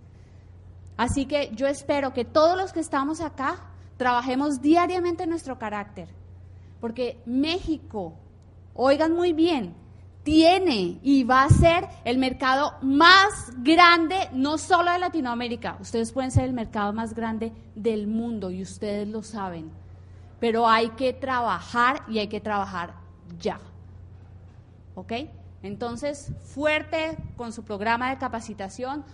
[0.97, 3.57] Así que yo espero que todos los que estamos acá
[3.97, 6.09] trabajemos diariamente en nuestro carácter,
[6.81, 8.15] porque México,
[8.75, 9.75] oigan muy bien,
[10.25, 16.31] tiene y va a ser el mercado más grande, no solo de Latinoamérica, ustedes pueden
[16.31, 19.71] ser el mercado más grande del mundo y ustedes lo saben,
[20.41, 22.95] pero hay que trabajar y hay que trabajar
[23.39, 23.61] ya.
[24.95, 25.13] ¿Ok?
[25.63, 29.05] Entonces, fuerte con su programa de capacitación,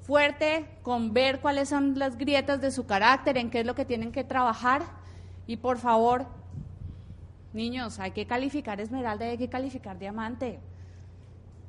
[0.00, 3.84] fuerte con ver cuáles son las grietas de su carácter, en qué es lo que
[3.84, 4.82] tienen que trabajar
[5.46, 6.26] y por favor,
[7.54, 10.58] Niños, hay que calificar esmeralda y hay que calificar diamante.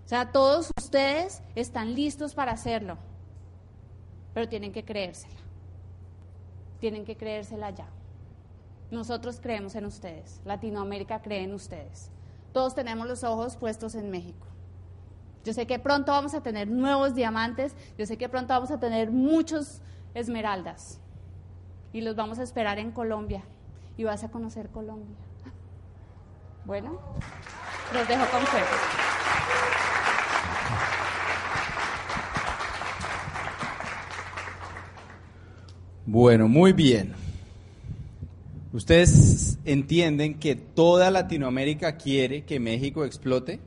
[0.03, 2.97] O sea, todos ustedes están listos para hacerlo,
[4.33, 5.39] pero tienen que creérsela.
[6.79, 7.87] Tienen que creérsela ya.
[8.89, 12.09] Nosotros creemos en ustedes, Latinoamérica cree en ustedes.
[12.51, 14.47] Todos tenemos los ojos puestos en México.
[15.43, 18.79] Yo sé que pronto vamos a tener nuevos diamantes, yo sé que pronto vamos a
[18.79, 19.81] tener muchos
[20.15, 20.99] esmeraldas
[21.93, 23.43] y los vamos a esperar en Colombia
[23.97, 25.15] y vas a conocer Colombia.
[26.65, 26.99] Bueno,
[27.93, 28.65] los dejo con fuego.
[36.07, 37.13] Bueno, muy bien.
[38.73, 43.59] ¿Ustedes entienden que toda Latinoamérica quiere que México explote?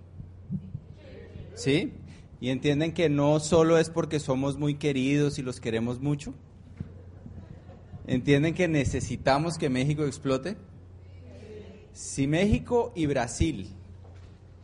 [1.54, 1.92] ¿Sí?
[2.40, 6.34] ¿Y entienden que no solo es porque somos muy queridos y los queremos mucho?
[8.08, 10.56] ¿Entienden que necesitamos que México explote?
[11.98, 13.74] Si México y Brasil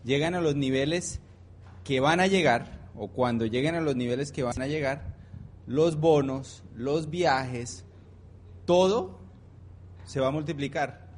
[0.04, 1.20] llegan a los niveles
[1.82, 5.16] que van a llegar, o cuando lleguen a los niveles que van a llegar,
[5.66, 7.84] los bonos, los viajes,
[8.66, 9.18] todo
[10.04, 11.08] se va a multiplicar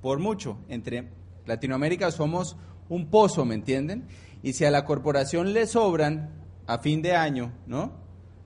[0.00, 0.58] por mucho.
[0.68, 1.10] Entre
[1.46, 2.56] Latinoamérica somos
[2.88, 4.08] un pozo, ¿me entienden?
[4.42, 7.92] Y si a la corporación le sobran a fin de año, ¿no?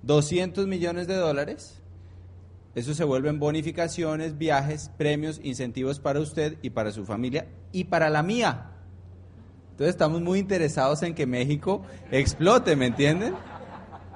[0.02, 1.75] 200 millones de dólares,
[2.76, 8.10] eso se vuelven bonificaciones, viajes, premios, incentivos para usted y para su familia y para
[8.10, 8.66] la mía.
[9.70, 13.34] Entonces estamos muy interesados en que México explote, ¿me entienden?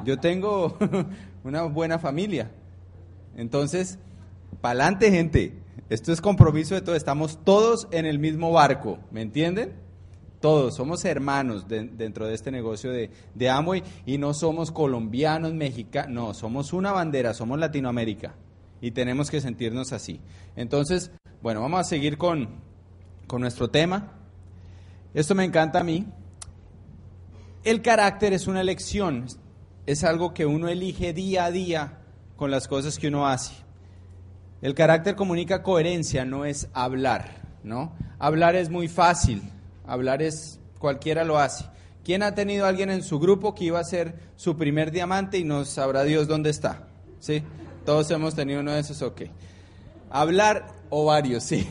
[0.05, 0.77] Yo tengo
[1.43, 2.51] una buena familia.
[3.35, 3.99] Entonces,
[4.61, 5.55] pa'lante gente.
[5.89, 6.99] Esto es compromiso de todos.
[6.99, 9.73] Estamos todos en el mismo barco, ¿me entienden?
[10.39, 16.35] Todos, somos hermanos dentro de este negocio de, de y no somos colombianos, mexicanos, no,
[16.35, 18.35] somos una bandera, somos Latinoamérica
[18.81, 20.21] y tenemos que sentirnos así.
[20.57, 21.11] Entonces,
[21.43, 22.49] bueno, vamos a seguir con,
[23.27, 24.13] con nuestro tema.
[25.15, 26.07] Esto me encanta a mí.
[27.63, 29.27] El carácter es una elección,
[29.87, 31.99] es algo que uno elige día a día
[32.37, 33.53] con las cosas que uno hace.
[34.63, 37.95] El carácter comunica coherencia, no es hablar, ¿no?
[38.19, 39.43] Hablar es muy fácil,
[39.87, 41.67] hablar es cualquiera lo hace.
[42.05, 45.39] ¿Quién ha tenido a alguien en su grupo que iba a ser su primer diamante
[45.39, 46.89] y no sabrá Dios dónde está?
[47.19, 47.43] ¿Sí?
[47.85, 49.23] Todos hemos tenido uno de esos, ok.
[50.11, 51.67] Hablar, o varios, sí.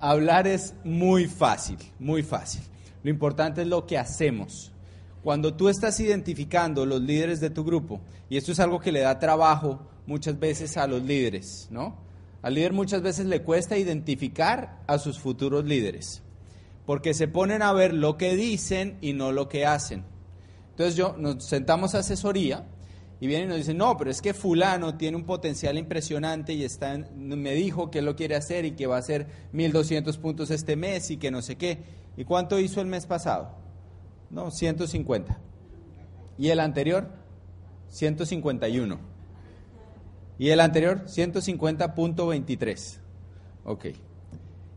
[0.00, 2.62] Hablar es muy fácil, muy fácil.
[3.02, 4.72] Lo importante es lo que hacemos.
[5.22, 9.00] Cuando tú estás identificando los líderes de tu grupo, y esto es algo que le
[9.00, 11.96] da trabajo muchas veces a los líderes, ¿no?
[12.42, 16.22] Al líder muchas veces le cuesta identificar a sus futuros líderes,
[16.84, 20.04] porque se ponen a ver lo que dicen y no lo que hacen.
[20.72, 22.66] Entonces yo nos sentamos asesoría
[23.24, 26.62] y vienen y nos dicen, no, pero es que fulano tiene un potencial impresionante y
[26.62, 30.76] está me dijo que lo quiere hacer y que va a hacer 1.200 puntos este
[30.76, 31.78] mes y que no sé qué.
[32.18, 33.56] ¿Y cuánto hizo el mes pasado?
[34.28, 35.40] No, 150.
[36.36, 37.08] ¿Y el anterior?
[37.88, 38.98] 151.
[40.38, 41.06] ¿Y el anterior?
[41.06, 42.98] 150.23.
[43.64, 43.86] Ok.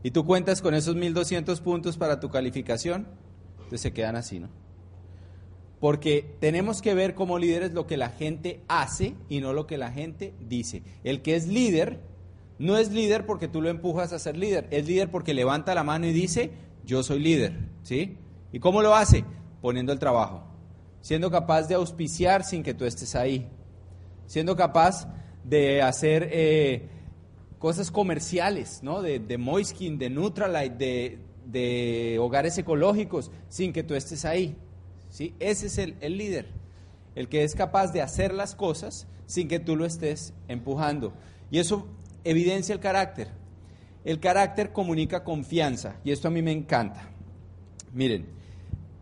[0.02, 3.08] ¿Y tú cuentas con esos 1.200 puntos para tu calificación?
[3.56, 4.48] Entonces se quedan así, ¿no?
[5.80, 9.78] Porque tenemos que ver como líderes lo que la gente hace y no lo que
[9.78, 10.82] la gente dice.
[11.04, 12.00] El que es líder
[12.58, 15.84] no es líder porque tú lo empujas a ser líder, es líder porque levanta la
[15.84, 16.50] mano y dice,
[16.84, 18.16] yo soy líder, ¿sí?
[18.52, 19.24] ¿Y cómo lo hace?
[19.60, 20.42] Poniendo el trabajo,
[21.00, 23.48] siendo capaz de auspiciar sin que tú estés ahí,
[24.26, 25.08] siendo capaz
[25.44, 26.88] de hacer eh,
[27.58, 29.02] cosas comerciales, ¿no?
[29.02, 34.56] De, de Moiskin, de Nutralite, de, de hogares ecológicos, sin que tú estés ahí.
[35.38, 36.48] Ese es el, el líder,
[37.14, 41.12] el que es capaz de hacer las cosas sin que tú lo estés empujando.
[41.50, 41.86] Y eso
[42.24, 43.28] evidencia el carácter.
[44.04, 47.10] El carácter comunica confianza y esto a mí me encanta.
[47.92, 48.26] Miren,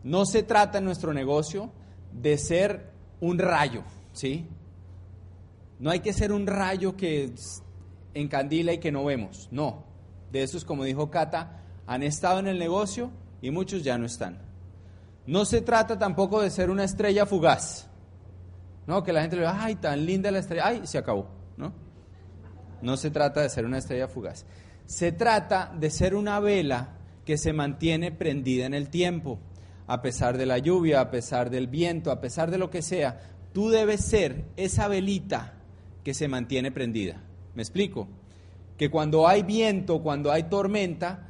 [0.03, 1.73] No se trata en nuestro negocio
[2.13, 4.47] de ser un rayo, ¿sí?
[5.79, 7.33] No hay que ser un rayo que
[8.15, 9.85] encandila y que no vemos, no.
[10.33, 13.11] De esos, como dijo Cata, han estado en el negocio
[13.43, 14.46] y muchos ya no están.
[15.27, 17.89] No se trata tampoco de ser una estrella fugaz.
[18.87, 21.73] No, que la gente le diga, ay, tan linda la estrella, ay, se acabó, ¿no?
[22.81, 24.47] No se trata de ser una estrella fugaz.
[24.87, 29.41] Se trata de ser una vela que se mantiene prendida en el tiempo,
[29.89, 33.21] a pesar de la lluvia, a pesar del viento, a pesar de lo que sea.
[33.53, 35.55] Tú debes ser esa velita
[36.05, 37.21] que se mantiene prendida.
[37.57, 38.07] ¿Me explico?
[38.77, 41.27] Que cuando hay viento, cuando hay tormenta,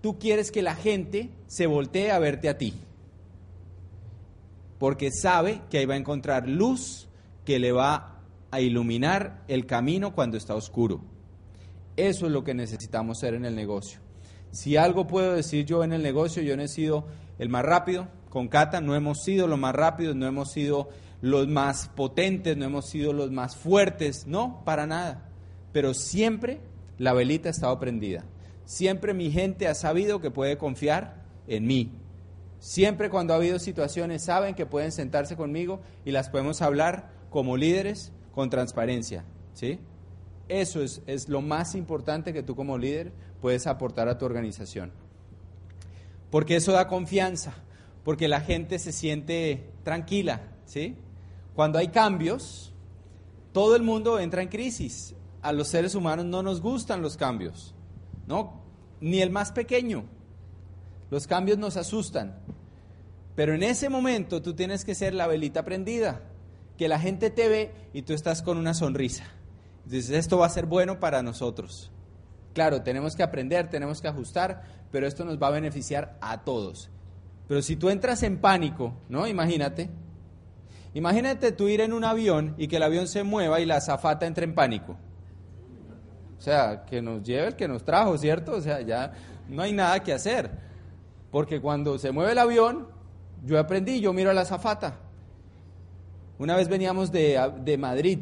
[0.00, 2.74] tú quieres que la gente se voltee a verte a ti.
[4.80, 7.10] Porque sabe que ahí va a encontrar luz
[7.44, 11.02] que le va a iluminar el camino cuando está oscuro.
[11.96, 14.00] Eso es lo que necesitamos ser en el negocio.
[14.52, 17.06] Si algo puedo decir yo en el negocio, yo no he sido
[17.38, 18.08] el más rápido.
[18.30, 20.88] Con Cata no hemos sido los más rápidos, no hemos sido
[21.20, 25.28] los más potentes, no hemos sido los más fuertes, no, para nada.
[25.72, 26.62] Pero siempre
[26.96, 28.24] la velita ha estado prendida.
[28.64, 31.92] Siempre mi gente ha sabido que puede confiar en mí.
[32.60, 37.56] Siempre cuando ha habido situaciones saben que pueden sentarse conmigo y las podemos hablar como
[37.56, 39.24] líderes con transparencia.
[39.54, 39.80] ¿sí?
[40.48, 44.92] Eso es, es lo más importante que tú como líder puedes aportar a tu organización.
[46.30, 47.54] Porque eso da confianza,
[48.04, 50.42] porque la gente se siente tranquila.
[50.64, 50.94] ¿sí?
[51.54, 52.72] Cuando hay cambios,
[53.52, 55.16] todo el mundo entra en crisis.
[55.42, 57.74] A los seres humanos no nos gustan los cambios.
[58.26, 58.60] ¿no?
[59.00, 60.04] ni el más pequeño.
[61.10, 62.36] Los cambios nos asustan.
[63.34, 66.20] Pero en ese momento tú tienes que ser la velita prendida,
[66.76, 69.24] que la gente te ve y tú estás con una sonrisa.
[69.84, 71.90] Dices, esto va a ser bueno para nosotros.
[72.54, 76.90] Claro, tenemos que aprender, tenemos que ajustar, pero esto nos va a beneficiar a todos.
[77.48, 79.26] Pero si tú entras en pánico, ¿no?
[79.26, 79.90] Imagínate.
[80.94, 84.26] Imagínate tú ir en un avión y que el avión se mueva y la azafata
[84.26, 84.96] entre en pánico.
[86.38, 88.52] O sea, que nos lleve el que nos trajo, ¿cierto?
[88.52, 89.12] O sea, ya
[89.48, 90.69] no hay nada que hacer.
[91.30, 92.88] Porque cuando se mueve el avión,
[93.44, 94.98] yo aprendí, yo miro a la zafata.
[96.38, 98.20] Una vez veníamos de, de Madrid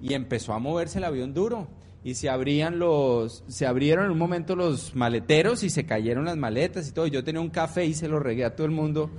[0.00, 1.68] y empezó a moverse el avión duro
[2.04, 6.36] y se abrían los se abrieron en un momento los maleteros y se cayeron las
[6.36, 7.06] maletas y todo.
[7.06, 9.10] Yo tenía un café y se lo regué a todo el mundo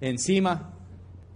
[0.00, 0.74] encima.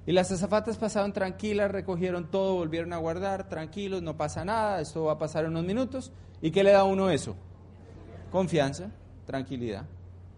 [0.07, 5.05] Y las azafatas pasaron tranquilas, recogieron todo, volvieron a guardar, tranquilos, no pasa nada, esto
[5.05, 6.13] va a pasar en unos minutos.
[6.41, 7.37] ¿Y qué le da a uno eso?
[8.31, 8.91] Confianza,
[9.27, 9.85] tranquilidad.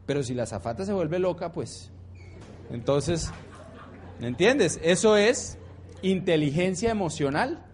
[0.07, 1.91] Pero si la azafata se vuelve loca, pues
[2.71, 3.31] entonces,
[4.21, 4.81] ¿me entiendes?
[4.83, 5.59] Eso es
[6.03, 7.65] inteligencia emocional.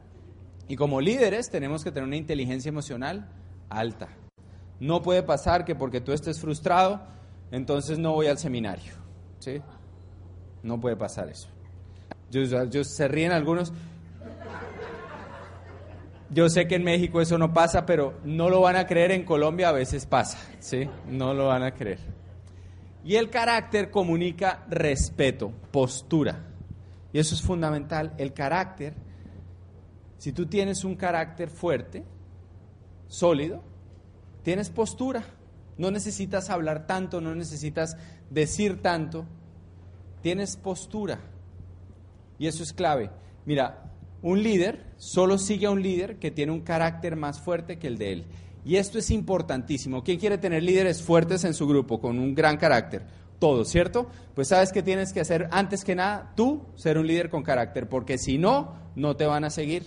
[0.69, 3.29] Y como líderes tenemos que tener una inteligencia emocional
[3.69, 4.09] alta.
[4.79, 7.03] No puede pasar que porque tú estés frustrado,
[7.51, 8.93] entonces no voy al seminario.
[9.40, 9.61] ¿sí?
[10.62, 11.49] No puede pasar eso.
[12.31, 13.73] Yo, se ríen algunos.
[16.31, 19.25] Yo sé que en México eso no pasa, pero no lo van a creer, en
[19.25, 20.88] Colombia a veces pasa, ¿sí?
[21.09, 21.99] No lo van a creer.
[23.05, 26.47] Y el carácter comunica respeto, postura.
[27.13, 28.15] Y eso es fundamental.
[28.19, 28.95] El carácter,
[30.19, 32.05] si tú tienes un carácter fuerte,
[33.09, 33.63] sólido,
[34.43, 35.25] tienes postura.
[35.79, 37.97] No necesitas hablar tanto, no necesitas
[38.29, 39.25] decir tanto.
[40.23, 41.21] Tienes postura.
[42.39, 43.11] Y eso es clave.
[43.47, 43.91] Mira,
[44.23, 47.97] un líder solo sigue a un líder que tiene un carácter más fuerte que el
[47.97, 48.25] de él.
[48.64, 50.03] Y esto es importantísimo.
[50.03, 53.05] ¿Quién quiere tener líderes fuertes en su grupo, con un gran carácter?
[53.38, 54.09] Todos, ¿cierto?
[54.35, 57.88] Pues sabes que tienes que hacer antes que nada tú ser un líder con carácter,
[57.88, 59.85] porque si no, no te van a seguir.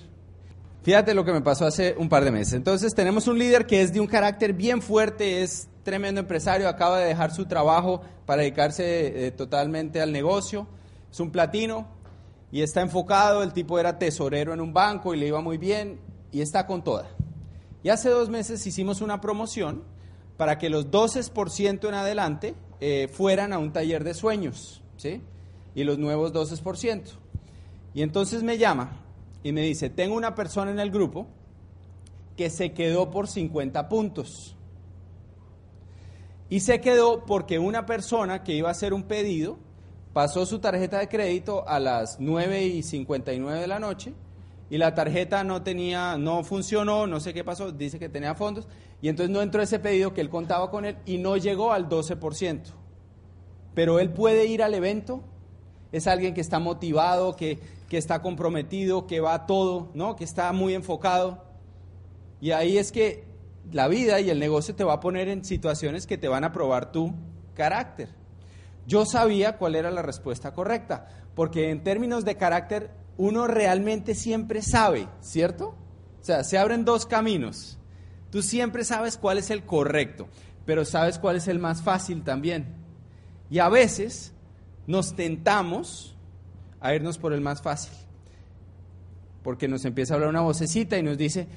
[0.81, 2.53] Fíjate lo que me pasó hace un par de meses.
[2.53, 6.99] Entonces tenemos un líder que es de un carácter bien fuerte, es tremendo empresario, acaba
[6.99, 10.67] de dejar su trabajo para dedicarse eh, totalmente al negocio,
[11.11, 11.87] es un platino,
[12.51, 15.99] y está enfocado, el tipo era tesorero en un banco y le iba muy bien
[16.31, 17.09] y está con toda.
[17.83, 19.83] Y hace dos meses hicimos una promoción
[20.37, 25.21] para que los 12% en adelante eh, fueran a un taller de sueños, ¿sí?
[25.75, 27.03] Y los nuevos 12%.
[27.93, 29.01] Y entonces me llama
[29.43, 31.27] y me dice, tengo una persona en el grupo
[32.37, 34.55] que se quedó por 50 puntos.
[36.49, 39.57] Y se quedó porque una persona que iba a hacer un pedido
[40.13, 44.13] pasó su tarjeta de crédito a las 9 y 59 de la noche
[44.73, 48.67] y la tarjeta no tenía, no funcionó, no sé qué pasó, dice que tenía fondos
[49.03, 51.87] y entonces no entró ese pedido que él contaba con él y no llegó al
[51.87, 52.59] 12%.
[53.75, 55.21] Pero él puede ir al evento,
[55.91, 60.15] es alguien que está motivado, que, que está comprometido, que va a todo, ¿no?
[60.15, 61.43] que está muy enfocado.
[62.41, 63.25] Y ahí es que
[63.71, 66.51] la vida y el negocio te va a poner en situaciones que te van a
[66.51, 67.13] probar tu
[67.53, 68.09] carácter.
[68.87, 74.61] Yo sabía cuál era la respuesta correcta, porque en términos de carácter uno realmente siempre
[74.61, 75.75] sabe, ¿cierto?
[76.21, 77.77] O sea, se abren dos caminos.
[78.31, 80.27] Tú siempre sabes cuál es el correcto,
[80.65, 82.65] pero sabes cuál es el más fácil también.
[83.49, 84.33] Y a veces
[84.87, 86.15] nos tentamos
[86.79, 87.93] a irnos por el más fácil,
[89.43, 91.47] porque nos empieza a hablar una vocecita y nos dice,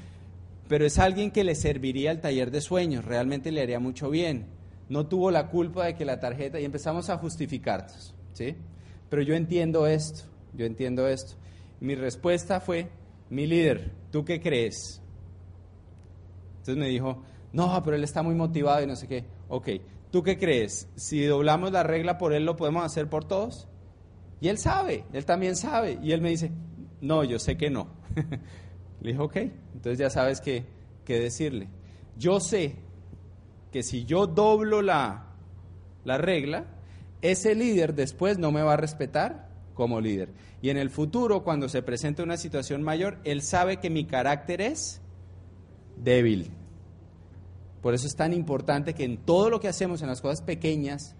[0.68, 4.46] pero es alguien que le serviría el taller de sueños, realmente le haría mucho bien.
[4.88, 8.56] No tuvo la culpa de que la tarjeta, y empezamos a justificarnos, ¿sí?
[9.08, 11.34] Pero yo entiendo esto, yo entiendo esto.
[11.80, 12.88] Mi respuesta fue,
[13.30, 15.02] mi líder, ¿tú qué crees?
[16.58, 17.22] Entonces me dijo,
[17.52, 19.24] no, pero él está muy motivado y no sé qué.
[19.48, 19.68] Ok,
[20.10, 20.88] ¿tú qué crees?
[20.96, 23.68] Si doblamos la regla por él, ¿lo podemos hacer por todos?
[24.40, 25.98] Y él sabe, él también sabe.
[26.02, 26.50] Y él me dice,
[27.00, 27.88] no, yo sé que no.
[29.00, 29.36] Le dije, ok,
[29.74, 30.64] entonces ya sabes qué,
[31.04, 31.68] qué decirle.
[32.16, 32.76] Yo sé
[33.70, 35.34] que si yo doblo la,
[36.04, 36.66] la regla,
[37.22, 39.45] ese líder después no me va a respetar
[39.76, 40.30] como líder.
[40.60, 44.60] Y en el futuro, cuando se presente una situación mayor, él sabe que mi carácter
[44.60, 45.00] es
[46.02, 46.50] débil.
[47.82, 51.14] Por eso es tan importante que en todo lo que hacemos, en las cosas pequeñas,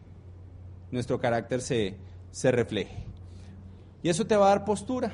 [0.91, 1.95] nuestro carácter se,
[2.33, 3.05] se refleje.
[4.03, 5.13] Y eso te va a dar postura.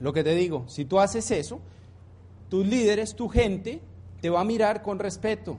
[0.00, 1.60] Lo que te digo, si tú haces eso,
[2.48, 3.80] tus líderes, tu gente,
[4.20, 5.58] te va a mirar con respeto.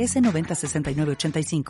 [0.00, 1.64] S 906985.